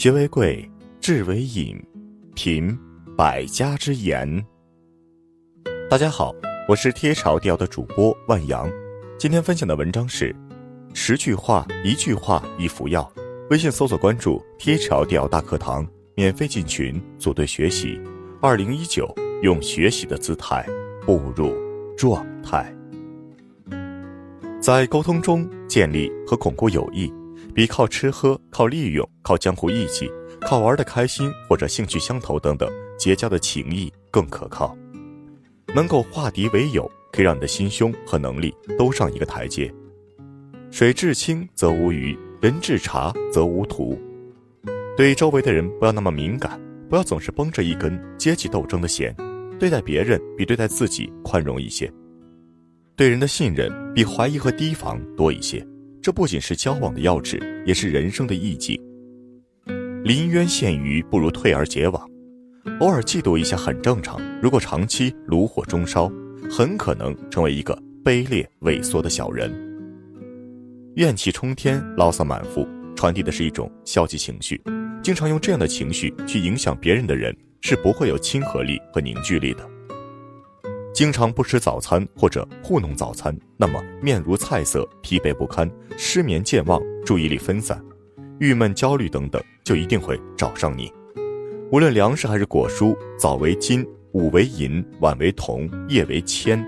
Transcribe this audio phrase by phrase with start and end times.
[0.00, 0.66] 学为贵，
[0.98, 1.78] 智为引，
[2.34, 2.74] 品
[3.18, 4.42] 百家之言。
[5.90, 6.34] 大家好，
[6.66, 8.66] 我是贴朝调的主播万阳。
[9.18, 10.34] 今天分享的文章是：
[10.94, 13.12] 十句话，一句话，一服药。
[13.50, 15.86] 微信搜索关注“贴朝调大课堂”，
[16.16, 18.00] 免费进群组队学习。
[18.40, 20.66] 二零一九，用学习的姿态
[21.04, 21.54] 步入
[21.94, 22.74] 状态。
[24.62, 27.12] 在沟通中建立和巩固友谊，
[27.54, 30.10] 比靠吃喝、靠利用、靠江湖义气、
[30.40, 34.76] 靠玩的开心或者兴趣相投等等结交的情谊更可靠。
[35.74, 39.72] 能够化敌为友，可以让你的心胸和能力都上一个台阶。
[40.70, 43.98] 水至清则无鱼，人至察则无徒。
[44.96, 49.14] 对周围的人不要那么敏感，不要总是绷着一根阶级斗争的弦，
[49.58, 51.90] 对待别人比对待自己宽容一些。
[52.96, 55.66] 对人的信任比怀疑和提防多一些，
[56.02, 58.80] 这不仅是交往的要旨，也是人生的意境。
[60.02, 62.08] 临渊羡鱼，不如退而结网。
[62.80, 66.10] 偶尔嫉妒一下很正常，如果长期炉火中烧，
[66.50, 69.52] 很可能成为一个卑劣萎缩的小人。
[70.96, 74.60] 怨气冲天，牢骚满腹，传递的是一种消极情绪。
[75.02, 79.68] 经常用这样的情绪去影响别人的人，是不会有亲和力和凝聚力的。
[80.92, 87.82] 经常不吃早餐或者糊弄早餐，那么面如菜色、疲惫不堪、失眠健忘、注意力分散、
[88.38, 90.92] 郁闷焦虑等等，就一定会找上你。
[91.70, 96.62] 无论粮食还是果蔬，早为金，午为银，晚为铜，夜为铅。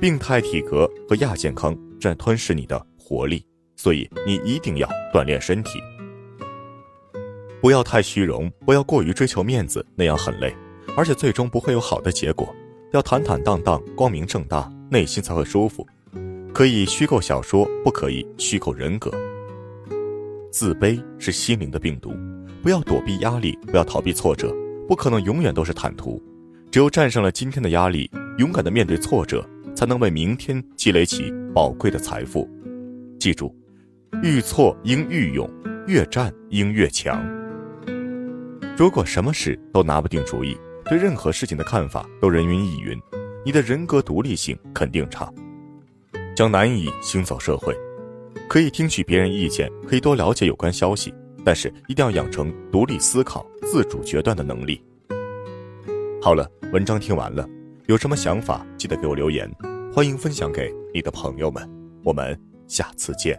[0.00, 3.44] 病态体格和亚健康正在吞噬你的活力，
[3.76, 5.78] 所以你一定要锻炼身体。
[7.60, 10.54] 不要太虚荣，不要过于追求面子，那样很累，
[10.96, 12.54] 而且最终不会有好的结果。
[12.96, 15.86] 要坦坦荡荡、光明正大，内心才会舒服。
[16.54, 19.12] 可以虚构小说，不可以虚构人格。
[20.50, 22.14] 自卑是心灵的病毒，
[22.62, 24.50] 不要躲避压力，不要逃避挫折，
[24.88, 26.22] 不可能永远都是坦途。
[26.70, 32.48] 只有战胜了今天的压力，勇敢的面对挫折，才能为明天积累起宝贵的财富。
[33.20, 33.54] 记住，
[34.22, 35.46] 遇挫应愈勇，
[35.86, 37.22] 越战应越强。
[38.74, 40.56] 如果什么事都拿不定主意，
[40.88, 42.96] 对任何事情的看法都人云亦云，
[43.44, 45.32] 你的人格独立性肯定差，
[46.36, 47.76] 将难以行走社会。
[48.48, 51.12] 可以听取别人意见，可以多了解有关消息，
[51.44, 54.80] 但是一定要养成独立思考、自主决断的能力。
[56.22, 57.44] 好了，文章听完了，
[57.86, 59.50] 有什么想法记得给我留言，
[59.92, 61.68] 欢迎分享给你的朋友们。
[62.04, 63.36] 我们下次见。